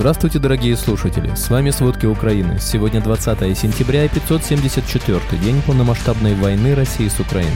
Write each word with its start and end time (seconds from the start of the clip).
Здравствуйте, 0.00 0.38
дорогие 0.38 0.78
слушатели! 0.78 1.34
С 1.34 1.50
вами 1.50 1.68
«Сводки 1.68 2.06
Украины». 2.06 2.58
Сегодня 2.58 3.02
20 3.02 3.54
сентября 3.54 4.06
и 4.06 4.08
574 4.08 5.20
день 5.42 5.60
полномасштабной 5.60 6.34
войны 6.36 6.74
России 6.74 7.06
с 7.06 7.20
Украиной. 7.20 7.52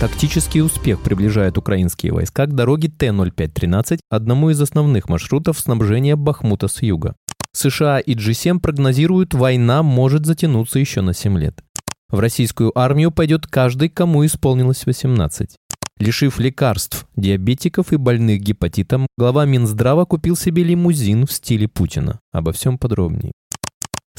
Тактический 0.00 0.62
успех 0.62 1.02
приближает 1.02 1.58
украинские 1.58 2.14
войска 2.14 2.46
к 2.46 2.54
дороге 2.54 2.88
Т-0513, 2.88 3.98
одному 4.08 4.48
из 4.48 4.62
основных 4.62 5.10
маршрутов 5.10 5.58
снабжения 5.58 6.16
Бахмута 6.16 6.68
с 6.68 6.80
юга. 6.80 7.14
США 7.52 7.98
и 7.98 8.14
G7 8.14 8.58
прогнозируют, 8.58 9.34
война 9.34 9.82
может 9.82 10.24
затянуться 10.24 10.78
еще 10.78 11.02
на 11.02 11.12
7 11.12 11.36
лет. 11.36 11.62
В 12.08 12.18
российскую 12.18 12.72
армию 12.78 13.10
пойдет 13.10 13.46
каждый, 13.46 13.90
кому 13.90 14.24
исполнилось 14.24 14.86
18. 14.86 15.58
Лишив 15.98 16.38
лекарств 16.38 17.06
диабетиков 17.16 17.92
и 17.92 17.96
больных 17.96 18.42
гепатитом, 18.42 19.06
глава 19.16 19.46
Минздрава 19.46 20.04
купил 20.04 20.36
себе 20.36 20.62
лимузин 20.62 21.26
в 21.26 21.32
стиле 21.32 21.68
Путина. 21.68 22.20
Обо 22.32 22.52
всем 22.52 22.76
подробнее. 22.76 23.32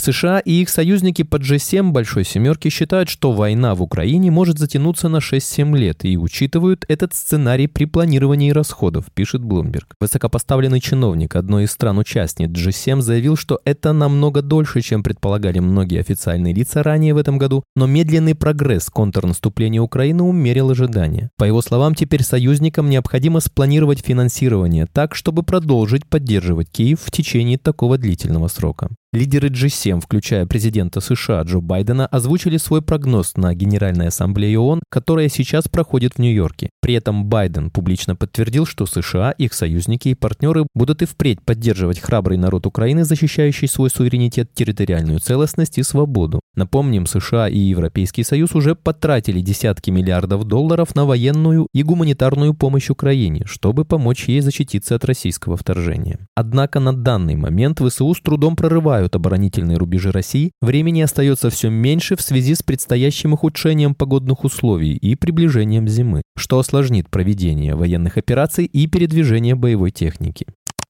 США 0.01 0.39
и 0.39 0.51
их 0.61 0.69
союзники 0.69 1.23
под 1.23 1.41
G7 1.41 1.91
Большой 1.91 2.23
Семерки 2.23 2.69
считают, 2.69 3.09
что 3.09 3.31
война 3.31 3.75
в 3.75 3.81
Украине 3.81 4.31
может 4.31 4.59
затянуться 4.59 5.09
на 5.09 5.17
6-7 5.17 5.77
лет 5.77 6.05
и 6.05 6.17
учитывают 6.17 6.85
этот 6.87 7.13
сценарий 7.13 7.67
при 7.67 7.85
планировании 7.85 8.51
расходов, 8.51 9.05
пишет 9.13 9.41
Bloomberg. 9.41 9.85
Высокопоставленный 9.99 10.79
чиновник 10.79 11.35
одной 11.35 11.65
из 11.65 11.71
стран-участниц 11.71 12.49
G7 12.49 13.01
заявил, 13.01 13.35
что 13.35 13.59
это 13.65 13.93
намного 13.93 14.41
дольше, 14.41 14.81
чем 14.81 15.03
предполагали 15.03 15.59
многие 15.59 15.99
официальные 15.99 16.53
лица 16.53 16.83
ранее 16.83 17.13
в 17.13 17.17
этом 17.17 17.37
году, 17.37 17.63
но 17.75 17.87
медленный 17.87 18.35
прогресс 18.35 18.89
контрнаступления 18.89 19.81
Украины 19.81 20.23
умерил 20.23 20.69
ожидания. 20.69 21.29
По 21.37 21.43
его 21.43 21.61
словам, 21.61 21.95
теперь 21.95 22.23
союзникам 22.23 22.89
необходимо 22.89 23.39
спланировать 23.39 23.99
финансирование 23.99 24.87
так, 24.91 25.15
чтобы 25.15 25.43
продолжить 25.43 26.05
поддерживать 26.05 26.69
Киев 26.69 26.99
в 27.03 27.11
течение 27.11 27.57
такого 27.57 27.97
длительного 27.97 28.47
срока. 28.47 28.89
Лидеры 29.17 29.49
G7, 29.49 29.99
включая 29.99 30.45
президента 30.45 31.01
США 31.01 31.41
Джо 31.41 31.59
Байдена, 31.59 32.05
озвучили 32.05 32.57
свой 32.57 32.83
прогноз 32.83 33.35
на 33.35 33.55
Генеральной 33.55 34.09
Ассамблее 34.09 34.59
ООН, 34.59 34.83
которая 34.91 35.27
сейчас 35.27 35.67
проходит 35.67 36.13
в 36.13 36.19
Нью-Йорке. 36.19 36.69
При 36.81 36.93
этом 36.93 37.25
Байден 37.25 37.71
публично 37.71 38.15
подтвердил, 38.15 38.67
что 38.67 38.85
США, 38.85 39.31
их 39.31 39.55
союзники 39.55 40.09
и 40.09 40.13
партнеры 40.13 40.67
будут 40.75 41.01
и 41.01 41.07
впредь 41.07 41.41
поддерживать 41.41 41.99
храбрый 41.99 42.37
народ 42.37 42.67
Украины, 42.67 43.05
защищающий 43.05 43.67
свой 43.67 43.89
суверенитет, 43.89 44.53
территориальную 44.53 45.19
целостность 45.19 45.79
и 45.79 45.83
свободу. 45.83 46.39
Напомним, 46.55 47.07
США 47.07 47.47
и 47.47 47.57
Европейский 47.57 48.23
Союз 48.23 48.53
уже 48.53 48.75
потратили 48.75 49.41
десятки 49.41 49.89
миллиардов 49.89 50.43
долларов 50.43 50.95
на 50.95 51.05
военную 51.05 51.67
и 51.73 51.81
гуманитарную 51.81 52.53
помощь 52.53 52.91
Украине, 52.91 53.43
чтобы 53.45 53.83
помочь 53.83 54.27
ей 54.27 54.41
защититься 54.41 54.93
от 54.93 55.05
российского 55.05 55.57
вторжения. 55.57 56.19
Однако 56.35 56.79
на 56.79 56.93
данный 56.95 57.35
момент 57.35 57.79
ВСУ 57.79 58.13
с 58.13 58.21
трудом 58.21 58.55
прорывают 58.55 59.06
закрывают 59.07 59.15
оборонительные 59.15 59.77
рубежи 59.77 60.11
России, 60.11 60.51
времени 60.61 61.01
остается 61.01 61.49
все 61.49 61.69
меньше 61.69 62.15
в 62.15 62.21
связи 62.21 62.55
с 62.55 62.63
предстоящим 62.63 63.33
ухудшением 63.33 63.95
погодных 63.95 64.43
условий 64.43 64.95
и 64.95 65.15
приближением 65.15 65.87
зимы, 65.87 66.21
что 66.37 66.59
осложнит 66.59 67.09
проведение 67.09 67.75
военных 67.75 68.17
операций 68.17 68.65
и 68.65 68.87
передвижение 68.87 69.55
боевой 69.55 69.91
техники. 69.91 70.45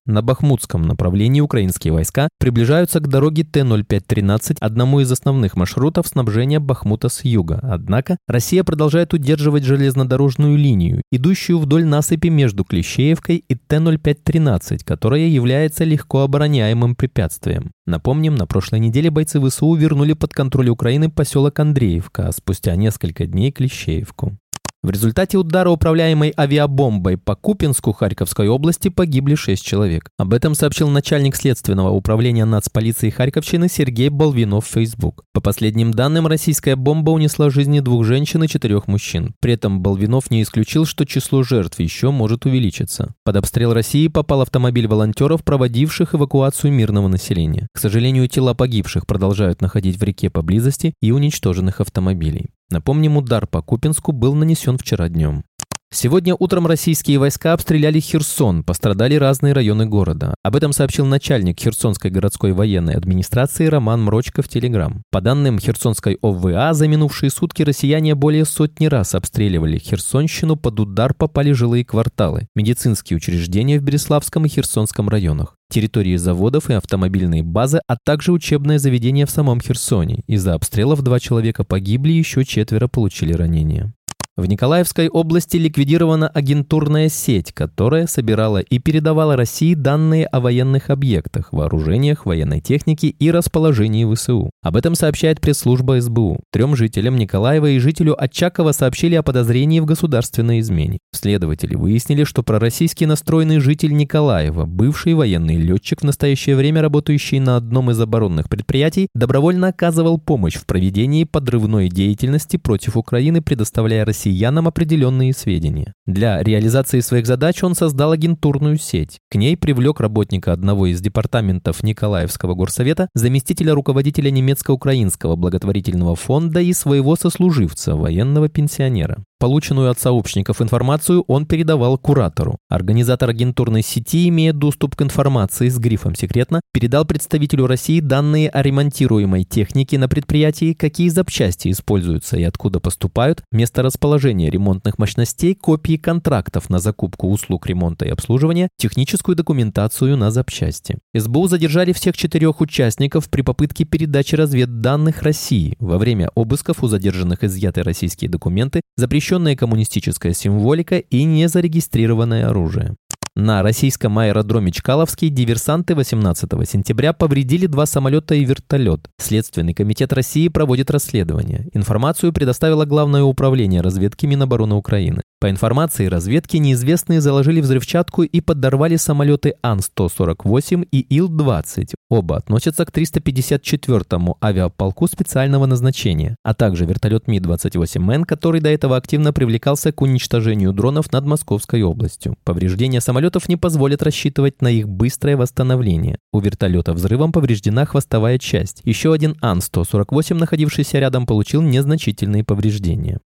На 0.07 0.21
Бахмутском 0.21 0.83
направлении 0.83 1.41
украинские 1.41 1.91
войска 1.91 2.29
приближаются 2.39 3.01
к 3.01 3.09
дороге 3.09 3.43
Т-0513, 3.43 4.55
одному 4.61 5.01
из 5.01 5.11
основных 5.11 5.57
маршрутов 5.57 6.07
снабжения 6.07 6.61
Бахмута 6.61 7.09
с 7.09 7.25
юга. 7.25 7.59
Однако 7.61 8.15
Россия 8.25 8.63
продолжает 8.63 9.13
удерживать 9.13 9.65
железнодорожную 9.65 10.57
линию, 10.57 11.01
идущую 11.11 11.59
вдоль 11.59 11.83
насыпи 11.83 12.29
между 12.29 12.63
Клещеевкой 12.63 13.43
и 13.45 13.55
Т-0513, 13.55 14.79
которая 14.85 15.27
является 15.27 15.83
легко 15.83 16.21
обороняемым 16.21 16.95
препятствием. 16.95 17.71
Напомним, 17.85 18.35
на 18.35 18.45
прошлой 18.47 18.79
неделе 18.79 19.11
бойцы 19.11 19.41
ВСУ 19.41 19.75
вернули 19.75 20.13
под 20.13 20.31
контроль 20.31 20.69
Украины 20.69 21.09
поселок 21.09 21.59
Андреевка, 21.59 22.29
а 22.29 22.31
спустя 22.31 22.77
несколько 22.77 23.25
дней 23.25 23.51
Клещеевку. 23.51 24.37
В 24.83 24.91
результате 24.91 25.37
удара 25.37 25.69
управляемой 25.69 26.33
авиабомбой 26.37 27.17
по 27.17 27.35
Купинску 27.35 27.93
Харьковской 27.93 28.47
области 28.47 28.89
погибли 28.89 29.33
6 29.33 29.65
человек. 29.65 30.09
Об 30.17 30.33
этом 30.33 30.53
сообщил 30.53 30.87
начальник 30.87 31.35
следственного 31.35 31.89
управления 31.89 32.45
нацполиции 32.45 33.09
Харьковщины 33.09 33.69
Сергей 33.69 34.09
Болвинов 34.09 34.67
в 34.67 34.71
Facebook. 34.71 35.23
По 35.33 35.41
последним 35.41 35.91
данным, 35.91 36.27
российская 36.27 36.75
бомба 36.75 37.09
унесла 37.09 37.49
жизни 37.49 37.79
двух 37.79 38.05
женщин 38.05 38.43
и 38.43 38.47
четырех 38.47 38.87
мужчин. 38.87 39.33
При 39.41 39.53
этом 39.53 39.81
Болвинов 39.81 40.29
не 40.29 40.43
исключил, 40.43 40.85
что 40.85 41.05
число 41.05 41.41
жертв 41.41 41.79
еще 41.79 42.11
может 42.11 42.45
увеличиться. 42.45 43.15
Под 43.23 43.35
обстрел 43.35 43.73
России 43.73 44.07
попал 44.07 44.41
автомобиль 44.41 44.87
волонтеров, 44.87 45.43
проводивших 45.43 46.13
эвакуацию 46.13 46.71
мирного 46.71 47.07
населения. 47.07 47.67
К 47.73 47.79
сожалению, 47.79 48.27
тела 48.27 48.53
погибших 48.53 49.07
продолжают 49.07 49.59
находить 49.59 49.97
в 49.97 50.03
реке 50.03 50.29
поблизости 50.29 50.93
и 51.01 51.11
уничтоженных 51.11 51.81
автомобилей. 51.81 52.51
Напомним, 52.69 53.17
удар 53.17 53.47
по 53.47 53.61
Купинску 53.61 54.11
был 54.11 54.35
нанесен 54.35 54.77
вчера 54.77 55.07
днем. 55.09 55.43
Сегодня 55.89 56.35
утром 56.37 56.67
российские 56.67 57.17
войска 57.17 57.53
обстреляли 57.53 58.01
Херсон, 58.01 58.63
пострадали 58.63 59.15
разные 59.15 59.53
районы 59.53 59.85
города. 59.85 60.35
Об 60.43 60.57
этом 60.57 60.73
сообщил 60.73 61.05
начальник 61.05 61.61
Херсонской 61.61 62.11
городской 62.11 62.51
военной 62.51 62.95
администрации 62.95 63.67
Роман 63.67 64.03
Мрочко 64.03 64.41
в 64.41 64.49
Телеграм. 64.49 65.01
По 65.11 65.21
данным 65.21 65.59
Херсонской 65.59 66.17
ОВА, 66.21 66.73
за 66.73 66.89
минувшие 66.89 67.29
сутки 67.29 67.63
россияне 67.63 68.15
более 68.15 68.43
сотни 68.43 68.87
раз 68.87 69.15
обстреливали 69.15 69.79
Херсонщину, 69.79 70.57
под 70.57 70.81
удар 70.81 71.13
попали 71.13 71.53
жилые 71.53 71.85
кварталы, 71.85 72.47
медицинские 72.53 73.15
учреждения 73.15 73.79
в 73.79 73.83
Береславском 73.83 74.45
и 74.45 74.49
Херсонском 74.49 75.07
районах 75.07 75.56
территории 75.69 76.15
заводов 76.15 76.69
и 76.69 76.73
автомобильные 76.73 77.43
базы, 77.43 77.81
а 77.87 77.97
также 77.97 78.31
учебное 78.31 78.79
заведение 78.79 79.25
в 79.25 79.31
самом 79.31 79.59
Херсоне. 79.59 80.23
Из-за 80.27 80.53
обстрелов 80.53 81.01
два 81.01 81.19
человека 81.19 81.63
погибли, 81.63 82.13
еще 82.13 82.43
четверо 82.45 82.87
получили 82.87 83.33
ранения. 83.33 83.93
В 84.37 84.45
Николаевской 84.45 85.09
области 85.09 85.57
ликвидирована 85.57 86.27
агентурная 86.27 87.09
сеть, 87.09 87.51
которая 87.53 88.05
собирала 88.05 88.59
и 88.59 88.77
передавала 88.77 89.35
России 89.35 89.73
данные 89.73 90.27
о 90.27 90.39
военных 90.39 90.91
объектах, 90.91 91.51
вооружениях, 91.51 92.27
военной 92.27 92.61
технике 92.61 93.07
и 93.07 93.31
расположении 93.31 94.05
ВСУ. 94.13 94.51
Об 94.61 94.75
этом 94.75 94.93
сообщает 94.93 95.41
пресс-служба 95.41 95.99
СБУ. 95.99 96.41
Трем 96.51 96.75
жителям 96.75 97.15
Николаева 97.15 97.65
и 97.65 97.79
жителю 97.79 98.15
Очакова 98.21 98.73
сообщили 98.73 99.15
о 99.15 99.23
подозрении 99.23 99.79
в 99.79 99.85
государственной 99.85 100.59
измене. 100.59 100.99
Следователи 101.11 101.73
выяснили, 101.73 102.23
что 102.23 102.43
пророссийский 102.43 103.07
настроенный 103.07 103.57
житель 103.57 103.95
Николаева, 103.95 104.65
бывший 104.65 105.15
военный 105.15 105.57
летчик, 105.57 106.01
в 106.01 106.05
настоящее 106.05 106.55
время 106.55 106.83
работающий 106.83 107.39
на 107.39 107.57
одном 107.57 107.89
из 107.89 107.99
оборонных 107.99 108.49
предприятий, 108.49 109.07
добровольно 109.15 109.69
оказывал 109.69 110.19
помощь 110.19 110.57
в 110.57 110.67
проведении 110.67 111.23
подрывной 111.23 111.89
деятельности 111.89 112.57
против 112.57 112.97
Украины, 112.97 113.41
предоставляя 113.41 114.05
России 114.05 114.26
россиянам 114.27 114.67
определенные 114.67 115.33
сведения. 115.33 115.93
Для 116.05 116.43
реализации 116.43 116.99
своих 116.99 117.25
задач 117.25 117.63
он 117.63 117.75
создал 117.75 118.11
агентурную 118.11 118.77
сеть. 118.77 119.19
К 119.29 119.35
ней 119.35 119.55
привлек 119.55 119.99
работника 119.99 120.51
одного 120.51 120.87
из 120.87 121.01
департаментов 121.01 121.83
Николаевского 121.83 122.53
горсовета, 122.53 123.07
заместителя 123.13 123.73
руководителя 123.73 124.29
немецко-украинского 124.29 125.35
благотворительного 125.35 126.15
фонда 126.15 126.59
и 126.59 126.73
своего 126.73 127.15
сослуживца, 127.15 127.95
военного 127.95 128.49
пенсионера. 128.49 129.23
Полученную 129.39 129.91
от 129.91 129.99
сообщников 129.99 130.63
информацию 130.63 131.23
он 131.27 131.45
передавал 131.45 131.99
куратору. 131.99 132.57
Организатор 132.69 133.29
агентурной 133.29 133.83
сети, 133.83 134.27
имея 134.29 134.51
доступ 134.51 134.95
к 134.95 135.03
информации 135.03 135.69
с 135.69 135.77
грифом 135.77 136.15
«секретно», 136.15 136.59
передал 136.73 137.05
представителю 137.05 137.67
России 137.67 137.99
данные 137.99 138.49
о 138.49 138.63
ремонтируемой 138.63 139.43
технике 139.43 139.99
на 139.99 140.09
предприятии, 140.09 140.73
какие 140.73 141.09
запчасти 141.09 141.69
используются 141.69 142.35
и 142.35 142.43
откуда 142.43 142.79
поступают, 142.79 143.43
место 143.51 143.83
расположения 143.83 144.49
ремонтных 144.49 144.97
мощностей, 144.97 145.53
копии 145.53 145.97
контрактов 145.97 146.71
на 146.71 146.79
закупку 146.79 147.29
услуг 147.29 147.67
ремонта 147.67 148.05
и 148.05 148.09
обслуживания, 148.09 148.69
техническую 148.77 149.35
документацию 149.35 150.17
на 150.17 150.31
запчасти. 150.31 150.97
СБУ 151.15 151.47
задержали 151.47 151.93
всех 151.93 152.17
четырех 152.17 152.59
участников 152.59 153.29
при 153.29 153.43
попытке 153.43 153.85
передачи 153.85 154.33
разведданных 154.33 155.21
России. 155.21 155.75
Во 155.77 155.99
время 155.99 156.31
обысков 156.33 156.83
у 156.83 156.87
задержанных 156.87 157.43
изъяты 157.43 157.83
российские 157.83 158.31
документы, 158.31 158.81
запрещенные 158.95 159.26
запрещенная 159.27 159.57
коммунистическая 159.57 160.33
символика 160.33 160.99
и 160.99 161.25
незарегистрированное 161.25 162.47
оружие. 162.47 162.95
На 163.35 163.61
российском 163.61 164.17
аэродроме 164.17 164.71
Чкаловский 164.71 165.29
диверсанты 165.29 165.95
18 165.95 166.49
сентября 166.67 167.11
повредили 167.11 167.67
два 167.67 167.85
самолета 167.85 168.35
и 168.35 168.45
вертолет. 168.45 169.09
Следственный 169.19 169.73
комитет 169.73 170.13
России 170.13 170.47
проводит 170.47 170.89
расследование. 170.89 171.67
Информацию 171.73 172.31
предоставило 172.31 172.85
Главное 172.85 173.23
управление 173.23 173.81
разведки 173.81 174.25
Минобороны 174.25 174.75
Украины. 174.75 175.21
По 175.39 175.51
информации 175.51 176.07
разведки, 176.07 176.57
неизвестные 176.57 177.21
заложили 177.21 177.61
взрывчатку 177.61 178.23
и 178.23 178.41
подорвали 178.41 178.95
самолеты 178.95 179.53
Ан-148 179.61 180.87
и 180.91 181.05
Ил-20. 181.15 181.93
Оба 182.09 182.37
относятся 182.37 182.85
к 182.85 182.89
354-му 182.89 184.37
авиаполку 184.43 185.05
специального 185.07 185.67
назначения, 185.67 186.37
а 186.43 186.55
также 186.55 186.85
вертолет 186.85 187.27
Ми-28Н, 187.27 188.25
который 188.25 188.61
до 188.61 188.69
этого 188.69 188.97
активно 188.97 189.31
привлекался 189.31 189.91
к 189.91 190.01
уничтожению 190.01 190.73
дронов 190.73 191.11
над 191.11 191.25
Московской 191.27 191.83
областью. 191.83 192.35
Повреждения 192.43 192.99
самолетов 192.99 193.47
не 193.47 193.57
позволят 193.57 194.01
рассчитывать 194.01 194.63
на 194.63 194.69
их 194.69 194.89
быстрое 194.89 195.37
восстановление. 195.37 196.17
У 196.33 196.39
вертолета 196.39 196.93
взрывом 196.93 197.31
повреждена 197.31 197.85
хвостовая 197.85 198.39
часть. 198.39 198.81
Еще 198.85 199.13
один 199.13 199.35
Ан-148, 199.43 200.33
находившийся 200.33 200.97
рядом, 200.97 201.27
получил 201.27 201.61
незначительные 201.61 202.43
повреждения. 202.43 203.19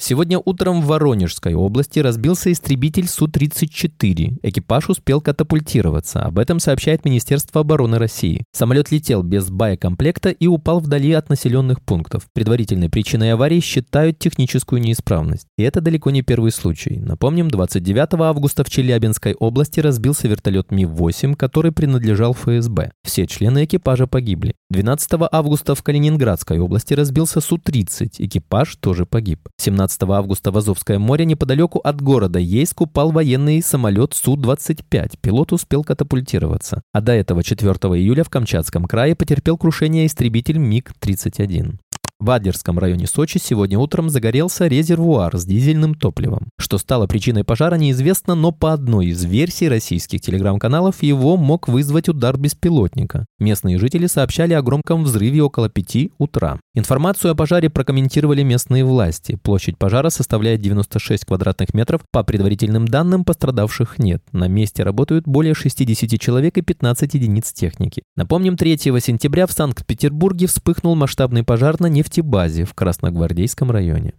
Сегодня 0.00 0.40
утром 0.42 0.80
в 0.80 0.86
Воронежской 0.86 1.54
области 1.54 1.98
разбился 1.98 2.52
истребитель 2.52 3.08
Су-34. 3.08 4.38
Экипаж 4.44 4.90
успел 4.90 5.20
катапультироваться. 5.20 6.22
Об 6.22 6.38
этом 6.38 6.60
сообщает 6.60 7.04
Министерство 7.04 7.62
обороны 7.62 7.98
России. 7.98 8.44
Самолет 8.52 8.92
летел 8.92 9.24
без 9.24 9.50
боекомплекта 9.50 10.30
и 10.30 10.46
упал 10.46 10.78
вдали 10.78 11.12
от 11.12 11.28
населенных 11.28 11.82
пунктов. 11.82 12.28
Предварительной 12.32 12.88
причиной 12.88 13.32
аварии 13.32 13.58
считают 13.58 14.20
техническую 14.20 14.80
неисправность. 14.80 15.48
И 15.58 15.64
это 15.64 15.80
далеко 15.80 16.10
не 16.10 16.22
первый 16.22 16.52
случай. 16.52 17.00
Напомним, 17.00 17.48
29 17.48 18.20
августа 18.20 18.62
в 18.62 18.70
Челябинской 18.70 19.34
области 19.34 19.80
разбился 19.80 20.28
вертолет 20.28 20.70
Ми-8, 20.70 21.34
который 21.34 21.72
принадлежал 21.72 22.34
ФСБ. 22.34 22.92
Все 23.02 23.26
члены 23.26 23.64
экипажа 23.64 24.06
погибли. 24.06 24.54
12 24.70 25.10
августа 25.32 25.74
в 25.74 25.82
Калининградской 25.82 26.60
области 26.60 26.94
разбился 26.94 27.40
Су-30. 27.40 28.10
Экипаж 28.18 28.76
тоже 28.76 29.04
погиб. 29.04 29.40
17 29.58 29.87
15 29.88 30.02
августа 30.10 30.50
в 30.50 30.58
Азовское 30.58 30.98
море 30.98 31.24
неподалеку 31.24 31.78
от 31.78 32.02
города 32.02 32.38
Ейск 32.38 32.82
упал 32.82 33.10
военный 33.10 33.62
самолет 33.62 34.12
Су-25. 34.12 35.14
Пилот 35.18 35.52
успел 35.52 35.82
катапультироваться. 35.82 36.82
А 36.92 37.00
до 37.00 37.12
этого 37.12 37.42
4 37.42 37.72
июля 37.72 38.22
в 38.22 38.28
Камчатском 38.28 38.84
крае 38.84 39.16
потерпел 39.16 39.56
крушение 39.56 40.04
истребитель 40.04 40.58
МиГ-31. 40.58 41.78
В 42.20 42.32
Адлерском 42.32 42.80
районе 42.80 43.06
Сочи 43.06 43.38
сегодня 43.38 43.78
утром 43.78 44.10
загорелся 44.10 44.66
резервуар 44.66 45.38
с 45.38 45.44
дизельным 45.44 45.94
топливом. 45.94 46.48
Что 46.58 46.76
стало 46.78 47.06
причиной 47.06 47.44
пожара, 47.44 47.76
неизвестно, 47.76 48.34
но 48.34 48.50
по 48.50 48.72
одной 48.72 49.06
из 49.06 49.24
версий 49.24 49.68
российских 49.68 50.20
телеграм-каналов 50.20 51.04
его 51.04 51.36
мог 51.36 51.68
вызвать 51.68 52.08
удар 52.08 52.36
беспилотника. 52.36 53.24
Местные 53.38 53.78
жители 53.78 54.08
сообщали 54.08 54.52
о 54.52 54.62
громком 54.62 55.04
взрыве 55.04 55.44
около 55.44 55.68
5 55.68 56.10
утра. 56.18 56.58
Информацию 56.74 57.30
о 57.30 57.34
пожаре 57.36 57.70
прокомментировали 57.70 58.42
местные 58.42 58.84
власти. 58.84 59.38
Площадь 59.40 59.78
пожара 59.78 60.10
составляет 60.10 60.60
96 60.60 61.24
квадратных 61.24 61.72
метров. 61.72 62.00
По 62.10 62.24
предварительным 62.24 62.88
данным, 62.88 63.24
пострадавших 63.24 64.00
нет. 64.00 64.24
На 64.32 64.48
месте 64.48 64.82
работают 64.82 65.28
более 65.28 65.54
60 65.54 66.20
человек 66.20 66.58
и 66.58 66.62
15 66.62 67.14
единиц 67.14 67.52
техники. 67.52 68.02
Напомним, 68.16 68.56
3 68.56 68.76
сентября 68.76 69.46
в 69.46 69.52
Санкт-Петербурге 69.52 70.48
вспыхнул 70.48 70.96
масштабный 70.96 71.44
пожар 71.44 71.78
на 71.80 71.86
нефть 71.86 72.07
нефтебазе 72.08 72.64
в 72.64 72.74
Красногвардейском 72.74 73.70
районе. 73.70 74.14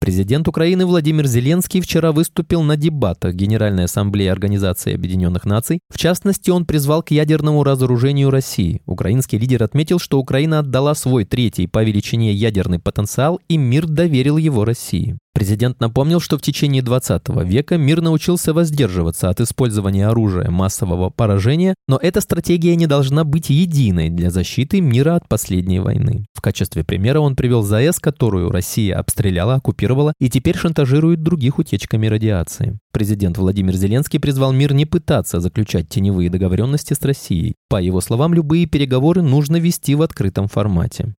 Президент 0.00 0.48
Украины 0.48 0.86
Владимир 0.86 1.26
Зеленский 1.26 1.80
вчера 1.80 2.12
выступил 2.12 2.62
на 2.62 2.76
дебатах 2.76 3.34
Генеральной 3.34 3.84
Ассамблеи 3.84 4.28
Организации 4.28 4.94
Объединенных 4.94 5.44
Наций. 5.44 5.80
В 5.92 5.98
частности, 5.98 6.50
он 6.50 6.66
призвал 6.66 7.02
к 7.02 7.10
ядерному 7.10 7.64
разоружению 7.64 8.30
России. 8.30 8.80
Украинский 8.86 9.38
лидер 9.38 9.62
отметил, 9.62 9.98
что 9.98 10.18
Украина 10.18 10.60
отдала 10.60 10.94
свой 10.94 11.24
третий 11.24 11.66
по 11.66 11.82
величине 11.82 12.32
ядерный 12.32 12.78
потенциал, 12.78 13.40
и 13.48 13.56
мир 13.56 13.86
доверил 13.86 14.36
его 14.36 14.64
России. 14.64 15.18
Президент 15.38 15.78
напомнил, 15.78 16.18
что 16.18 16.36
в 16.36 16.42
течение 16.42 16.82
20 16.82 17.28
века 17.44 17.78
мир 17.78 18.00
научился 18.00 18.52
воздерживаться 18.52 19.28
от 19.28 19.40
использования 19.40 20.08
оружия 20.08 20.50
массового 20.50 21.10
поражения, 21.10 21.76
но 21.86 21.96
эта 22.02 22.20
стратегия 22.20 22.74
не 22.74 22.88
должна 22.88 23.22
быть 23.22 23.48
единой 23.48 24.10
для 24.10 24.32
защиты 24.32 24.80
мира 24.80 25.14
от 25.14 25.28
последней 25.28 25.78
войны. 25.78 26.26
В 26.34 26.40
качестве 26.40 26.82
примера 26.82 27.20
он 27.20 27.36
привел 27.36 27.62
ЗАЭС, 27.62 28.00
которую 28.00 28.50
Россия 28.50 28.98
обстреляла, 28.98 29.54
оккупировала 29.54 30.12
и 30.18 30.28
теперь 30.28 30.56
шантажирует 30.56 31.22
других 31.22 31.60
утечками 31.60 32.08
радиации. 32.08 32.76
Президент 32.90 33.38
Владимир 33.38 33.76
Зеленский 33.76 34.18
призвал 34.18 34.52
мир 34.52 34.74
не 34.74 34.86
пытаться 34.86 35.38
заключать 35.38 35.88
теневые 35.88 36.30
договоренности 36.30 36.94
с 36.94 37.02
Россией. 37.02 37.54
По 37.68 37.80
его 37.80 38.00
словам, 38.00 38.34
любые 38.34 38.66
переговоры 38.66 39.22
нужно 39.22 39.58
вести 39.58 39.94
в 39.94 40.02
открытом 40.02 40.48
формате. 40.48 41.14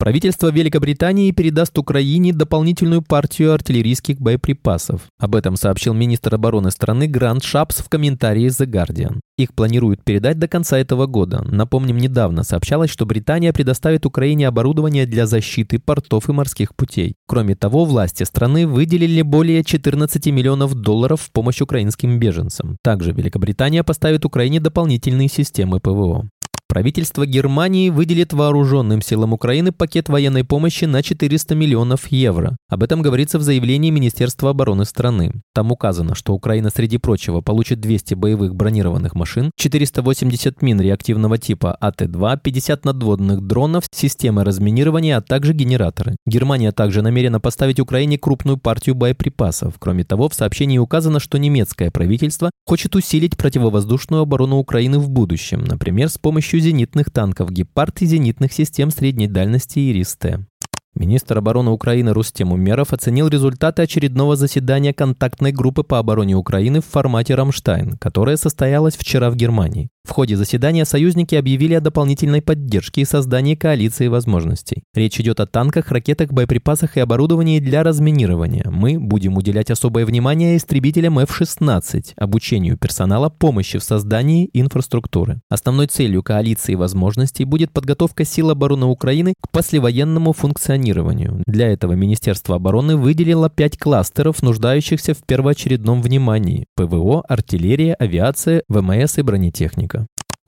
Правительство 0.00 0.50
Великобритании 0.50 1.30
передаст 1.30 1.76
Украине 1.76 2.32
дополнительную 2.32 3.02
партию 3.02 3.52
артиллерийских 3.52 4.18
боеприпасов. 4.18 5.02
Об 5.18 5.34
этом 5.34 5.56
сообщил 5.56 5.92
министр 5.92 6.36
обороны 6.36 6.70
страны 6.70 7.06
Грант 7.06 7.44
Шапс 7.44 7.80
в 7.80 7.90
комментарии 7.90 8.46
The 8.46 8.64
Guardian. 8.64 9.20
Их 9.36 9.52
планируют 9.52 10.02
передать 10.02 10.38
до 10.38 10.48
конца 10.48 10.78
этого 10.78 11.04
года. 11.04 11.44
Напомним, 11.46 11.98
недавно 11.98 12.44
сообщалось, 12.44 12.88
что 12.88 13.04
Британия 13.04 13.52
предоставит 13.52 14.06
Украине 14.06 14.48
оборудование 14.48 15.04
для 15.04 15.26
защиты 15.26 15.78
портов 15.78 16.30
и 16.30 16.32
морских 16.32 16.74
путей. 16.74 17.14
Кроме 17.26 17.54
того, 17.54 17.84
власти 17.84 18.22
страны 18.22 18.66
выделили 18.66 19.20
более 19.20 19.62
14 19.62 20.26
миллионов 20.28 20.72
долларов 20.76 21.20
в 21.20 21.30
помощь 21.30 21.60
украинским 21.60 22.18
беженцам. 22.18 22.78
Также 22.82 23.12
Великобритания 23.12 23.84
поставит 23.84 24.24
Украине 24.24 24.60
дополнительные 24.60 25.28
системы 25.28 25.78
ПВО. 25.78 26.26
Правительство 26.70 27.26
Германии 27.26 27.90
выделит 27.90 28.32
вооруженным 28.32 29.02
силам 29.02 29.32
Украины 29.32 29.72
пакет 29.72 30.08
военной 30.08 30.44
помощи 30.44 30.84
на 30.84 31.02
400 31.02 31.56
миллионов 31.56 32.06
евро. 32.12 32.56
Об 32.68 32.84
этом 32.84 33.02
говорится 33.02 33.40
в 33.40 33.42
заявлении 33.42 33.90
Министерства 33.90 34.50
обороны 34.50 34.84
страны. 34.84 35.32
Там 35.52 35.72
указано, 35.72 36.14
что 36.14 36.32
Украина, 36.32 36.70
среди 36.70 36.98
прочего, 36.98 37.40
получит 37.40 37.80
200 37.80 38.14
боевых 38.14 38.54
бронированных 38.54 39.16
машин, 39.16 39.50
480 39.56 40.62
мин 40.62 40.80
реактивного 40.80 41.38
типа 41.38 41.76
АТ-2, 41.80 42.38
50 42.40 42.84
надводных 42.84 43.44
дронов, 43.44 43.86
системы 43.90 44.44
разминирования, 44.44 45.16
а 45.16 45.22
также 45.22 45.54
генераторы. 45.54 46.14
Германия 46.24 46.70
также 46.70 47.02
намерена 47.02 47.40
поставить 47.40 47.80
Украине 47.80 48.16
крупную 48.16 48.58
партию 48.58 48.94
боеприпасов. 48.94 49.74
Кроме 49.80 50.04
того, 50.04 50.28
в 50.28 50.34
сообщении 50.34 50.78
указано, 50.78 51.18
что 51.18 51.36
немецкое 51.36 51.90
правительство 51.90 52.52
хочет 52.64 52.94
усилить 52.94 53.36
противовоздушную 53.36 54.22
оборону 54.22 54.58
Украины 54.58 55.00
в 55.00 55.10
будущем, 55.10 55.64
например, 55.64 56.08
с 56.08 56.16
помощью 56.16 56.59
зенитных 56.60 57.10
танков 57.10 57.50
«Гепард» 57.50 58.02
и 58.02 58.06
зенитных 58.06 58.52
систем 58.52 58.90
средней 58.90 59.26
дальности 59.26 59.78
«Ирис-Т». 59.78 60.46
Министр 60.94 61.38
обороны 61.38 61.70
Украины 61.70 62.12
Рустем 62.12 62.52
Умеров 62.52 62.92
оценил 62.92 63.28
результаты 63.28 63.82
очередного 63.82 64.34
заседания 64.34 64.92
контактной 64.92 65.52
группы 65.52 65.84
по 65.84 65.98
обороне 65.98 66.34
Украины 66.34 66.80
в 66.80 66.86
формате 66.86 67.36
«Рамштайн», 67.36 67.96
которое 67.96 68.36
состоялось 68.36 68.96
вчера 68.96 69.30
в 69.30 69.36
Германии. 69.36 69.88
В 70.10 70.12
ходе 70.12 70.36
заседания 70.36 70.84
союзники 70.84 71.36
объявили 71.36 71.74
о 71.74 71.80
дополнительной 71.80 72.42
поддержке 72.42 73.02
и 73.02 73.04
создании 73.04 73.54
коалиции 73.54 74.08
возможностей. 74.08 74.82
Речь 74.92 75.20
идет 75.20 75.38
о 75.38 75.46
танках, 75.46 75.92
ракетах, 75.92 76.32
боеприпасах 76.32 76.96
и 76.96 77.00
оборудовании 77.00 77.60
для 77.60 77.84
разминирования. 77.84 78.64
Мы 78.68 78.98
будем 78.98 79.36
уделять 79.36 79.70
особое 79.70 80.04
внимание 80.04 80.56
истребителям 80.56 81.20
F-16, 81.20 82.14
обучению 82.16 82.76
персонала, 82.76 83.28
помощи 83.28 83.78
в 83.78 83.84
создании 83.84 84.50
инфраструктуры. 84.52 85.42
Основной 85.48 85.86
целью 85.86 86.24
коалиции 86.24 86.74
возможностей 86.74 87.44
будет 87.44 87.70
подготовка 87.70 88.24
сил 88.24 88.50
обороны 88.50 88.86
Украины 88.86 89.34
к 89.40 89.52
послевоенному 89.52 90.32
функционированию. 90.32 91.44
Для 91.46 91.68
этого 91.68 91.92
Министерство 91.92 92.56
обороны 92.56 92.96
выделило 92.96 93.48
пять 93.48 93.78
кластеров, 93.78 94.42
нуждающихся 94.42 95.14
в 95.14 95.18
первоочередном 95.24 96.02
внимании– 96.02 96.66
ПВО, 96.74 97.22
артиллерия, 97.28 97.94
авиация, 97.94 98.64
ВМС 98.68 99.18
и 99.18 99.22
бронетехника. 99.22 99.89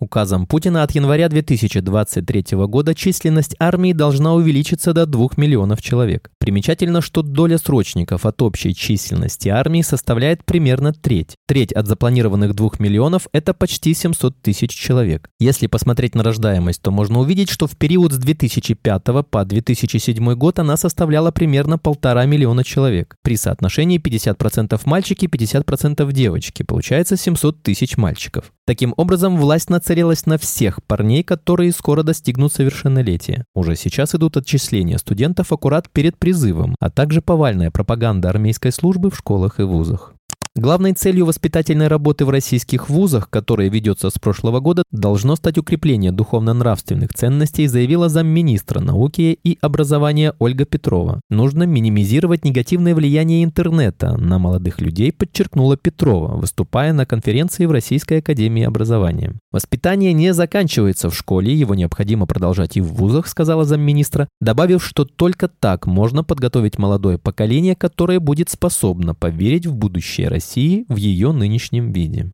Указом 0.02 0.46
Путина 0.46 0.82
от 0.82 0.90
января 0.96 1.28
2023 1.28 2.56
года 2.66 2.92
численность 2.92 3.54
армии 3.60 3.92
должна 3.92 4.34
увеличиться 4.34 4.92
до 4.92 5.06
2 5.06 5.28
миллионов 5.36 5.80
человек. 5.80 6.28
Примечательно, 6.40 7.00
что 7.00 7.22
доля 7.22 7.56
срочников 7.56 8.26
от 8.26 8.42
общей 8.42 8.74
численности 8.74 9.48
армии 9.48 9.80
составляет 9.80 10.44
примерно 10.44 10.92
треть. 10.92 11.36
Треть 11.46 11.72
от 11.72 11.86
запланированных 11.86 12.52
2 12.56 12.70
миллионов– 12.80 13.28
это 13.32 13.54
почти 13.54 13.94
700 13.94 14.42
тысяч 14.42 14.72
человек. 14.72 15.30
Если 15.38 15.68
посмотреть 15.68 16.16
на 16.16 16.24
рождаемость, 16.24 16.82
то 16.82 16.90
можно 16.90 17.20
увидеть, 17.20 17.48
что 17.48 17.68
в 17.68 17.76
период 17.76 18.12
с 18.12 18.18
2005 18.18 19.04
по 19.30 19.44
2007 19.44 20.34
год 20.34 20.58
она 20.58 20.76
составляла 20.76 21.30
примерно 21.30 21.78
полтора 21.78 22.26
миллиона 22.26 22.64
человек. 22.64 23.14
При 23.22 23.36
соотношении 23.36 24.00
50% 24.00 24.80
мальчики, 24.84 25.26
50% 25.26 26.12
девочки. 26.12 26.64
Получается 26.64 27.16
700 27.16 27.62
тысяч 27.62 27.96
мальчиков. 27.96 28.52
Таким 28.66 28.94
образом, 28.96 29.38
власть 29.38 29.70
нацелилась 29.92 30.24
на 30.24 30.38
всех 30.38 30.82
парней, 30.84 31.22
которые 31.22 31.70
скоро 31.70 32.02
достигнут 32.02 32.52
совершеннолетия. 32.52 33.44
Уже 33.54 33.76
сейчас 33.76 34.14
идут 34.14 34.38
отчисления 34.38 34.96
студентов 34.96 35.52
аккурат 35.52 35.90
перед 35.90 36.16
призывом, 36.16 36.74
а 36.80 36.88
также 36.88 37.20
повальная 37.20 37.70
пропаганда 37.70 38.30
армейской 38.30 38.72
службы 38.72 39.10
в 39.10 39.16
школах 39.16 39.60
и 39.60 39.64
вузах. 39.64 40.14
Главной 40.54 40.92
целью 40.92 41.24
воспитательной 41.24 41.88
работы 41.88 42.26
в 42.26 42.30
российских 42.30 42.90
вузах, 42.90 43.30
которая 43.30 43.70
ведется 43.70 44.10
с 44.10 44.18
прошлого 44.18 44.60
года, 44.60 44.82
должно 44.90 45.34
стать 45.34 45.56
укрепление 45.56 46.12
духовно-нравственных 46.12 47.14
ценностей, 47.14 47.66
заявила 47.66 48.10
замминистра 48.10 48.80
науки 48.80 49.38
и 49.42 49.56
образования 49.62 50.34
Ольга 50.38 50.66
Петрова. 50.66 51.22
Нужно 51.30 51.62
минимизировать 51.62 52.44
негативное 52.44 52.94
влияние 52.94 53.44
интернета 53.44 54.18
на 54.18 54.38
молодых 54.38 54.82
людей, 54.82 55.10
подчеркнула 55.10 55.78
Петрова, 55.78 56.36
выступая 56.36 56.92
на 56.92 57.06
конференции 57.06 57.64
в 57.64 57.72
Российской 57.72 58.18
академии 58.18 58.64
образования. 58.64 59.32
Воспитание 59.52 60.12
не 60.12 60.34
заканчивается 60.34 61.08
в 61.08 61.16
школе, 61.16 61.54
его 61.54 61.74
необходимо 61.74 62.26
продолжать 62.26 62.76
и 62.76 62.82
в 62.82 62.92
вузах, 62.92 63.26
сказала 63.26 63.64
замминистра, 63.64 64.28
добавив, 64.42 64.84
что 64.84 65.06
только 65.06 65.48
так 65.48 65.86
можно 65.86 66.22
подготовить 66.22 66.78
молодое 66.78 67.16
поколение, 67.16 67.74
которое 67.74 68.20
будет 68.20 68.50
способно 68.50 69.14
поверить 69.14 69.66
в 69.66 69.74
будущее 69.74 70.28
России 70.28 70.41
в 70.88 70.96
ее 70.96 71.32
нынешнем 71.32 71.92
виде. 71.92 72.32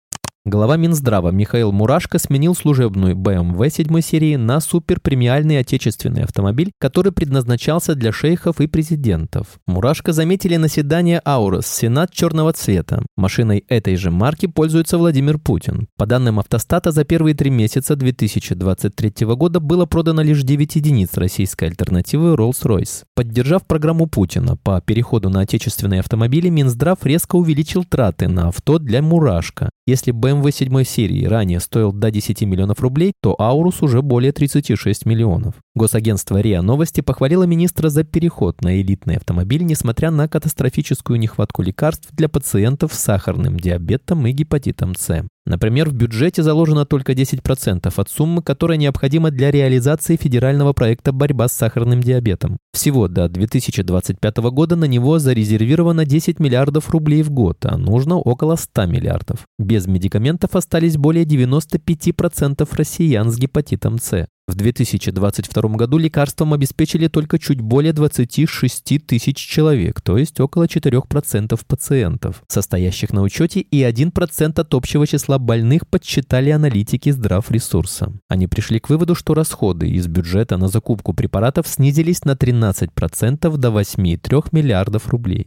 Глава 0.51 0.79
Минздрава 0.79 1.29
Михаил 1.29 1.73
Мурашко 1.73 2.19
сменил 2.19 2.55
служебную 2.55 3.15
BMW 3.15 3.69
7 3.69 4.01
серии 4.01 4.37
на 4.37 4.61
суперпремиальный 4.61 5.59
отечественный 5.59 6.23
автомобиль, 6.23 6.73
который 6.81 7.13
предназначался 7.13 7.95
для 7.95 8.13
шейхов 8.13 8.59
и 8.63 8.67
президентов. 8.67 9.59
Мурашко 9.67 10.15
заметили 10.15 10.57
на 10.57 10.69
седане 10.69 11.21
Аурос 11.23 11.67
Сенат 11.67 12.15
черного 12.15 12.55
цвета. 12.55 13.03
Машиной 13.15 13.67
этой 13.69 13.97
же 13.97 14.11
марки 14.11 14.47
пользуется 14.47 14.97
Владимир 14.97 15.37
Путин. 15.37 15.87
По 15.99 16.07
данным 16.07 16.39
автостата, 16.39 16.93
за 16.93 17.05
первые 17.05 17.35
три 17.35 17.51
месяца 17.51 17.95
2023 17.95 19.27
года 19.27 19.61
было 19.61 19.85
продано 19.85 20.23
лишь 20.23 20.45
9 20.45 20.77
единиц 20.77 21.11
российской 21.19 21.67
альтернативы 21.67 22.33
Rolls-Royce. 22.33 23.03
Поддержав 23.15 23.67
программу 23.67 24.07
Путина 24.07 24.57
по 24.57 24.81
переходу 24.81 25.29
на 25.29 25.41
отечественные 25.41 26.01
автомобили, 26.01 26.49
Минздрав 26.49 27.05
резко 27.05 27.37
увеличил 27.37 27.85
траты 27.85 28.29
на 28.29 28.49
авто 28.49 28.79
для 28.79 29.03
Мурашко. 29.03 29.69
Если 29.87 30.15
BMW 30.15 30.38
7 30.51 30.85
серии 30.85 31.25
ранее 31.25 31.61
стоил 31.61 31.93
до 31.93 32.11
10 32.11 32.43
миллионов 32.43 32.81
рублей, 32.81 33.13
то 33.23 33.35
Аурус 33.39 33.83
уже 33.83 34.03
более 34.03 34.33
36 34.33 35.07
миллионов. 35.07 35.55
Госагентство 35.75 36.41
РИА 36.41 36.63
Новости 36.63 37.01
похвалило 37.01 37.45
министра 37.45 37.89
за 37.89 38.05
переход 38.05 38.61
на 38.63 38.81
элитный 38.81 39.17
автомобиль, 39.17 39.65
несмотря 39.65 40.11
на 40.11 40.29
катастрофическую 40.29 41.19
нехватку 41.19 41.63
лекарств 41.63 42.09
для 42.13 42.29
пациентов 42.29 42.95
с 42.95 42.99
сахарным 42.99 43.59
диабетом 43.59 44.27
и 44.27 44.33
гепатитом 44.33 44.95
С. 44.95 45.25
Например, 45.49 45.89
в 45.89 45.95
бюджете 45.95 46.43
заложено 46.43 46.85
только 46.85 47.13
10% 47.15 47.91
от 47.97 48.11
суммы, 48.11 48.43
которая 48.43 48.77
необходима 48.77 49.31
для 49.31 49.51
реализации 49.51 50.17
федерального 50.17 50.75
проекта 50.75 51.11
«Борьба 51.11 51.49
с 51.49 51.55
сахарным 51.55 52.03
диабетом». 52.03 52.59
Всего 52.75 53.09
до 53.09 53.31
2025 53.31 54.37
года 54.37 54.77
на 54.77 54.85
него 54.85 55.19
зарезервировано 55.19 56.05
10 56.05 56.39
миллиардов 56.39 56.91
рублей 56.91 57.23
в 57.23 57.31
год, 57.31 57.65
а 57.65 57.79
нужно 57.79 58.17
около 58.17 58.57
100 58.57 58.85
миллиардов. 58.87 59.47
Без 59.59 59.87
медикаментов 59.87 60.55
остались 60.55 60.99
более 60.99 61.25
95% 61.25 62.69
россиян 62.77 63.31
с 63.31 63.39
гепатитом 63.39 63.99
С. 63.99 64.27
В 64.49 64.55
2022 64.55 65.77
году 65.77 65.99
лекарством 65.99 66.55
обеспечили 66.55 67.09
только 67.09 67.39
чуть 67.39 67.61
более 67.61 67.93
26 67.93 69.07
тысяч 69.07 69.37
человек, 69.37 70.01
то 70.01 70.17
есть 70.17 70.41
около 70.41 70.65
4% 70.65 71.61
пациентов, 71.67 72.43
состоящих 72.49 73.13
на 73.13 73.21
учете, 73.21 73.61
и 73.61 73.83
1% 73.83 74.59
от 74.59 74.75
общего 74.75 75.07
числа 75.07 75.39
больных 75.39 75.87
подсчитали 75.87 76.49
аналитики 76.49 77.11
Здравресурса. 77.11 78.15
Они 78.29 78.47
пришли 78.47 78.81
к 78.81 78.89
выводу, 78.89 79.15
что 79.15 79.35
расходы 79.35 79.91
из 79.91 80.07
бюджета 80.07 80.57
на 80.57 80.69
закупку 80.69 81.13
препаратов 81.13 81.69
снизились 81.69 82.25
на 82.25 82.33
13% 82.33 83.55
до 83.55 83.69
8,3 83.69 84.49
миллиардов 84.53 85.09
рублей. 85.09 85.47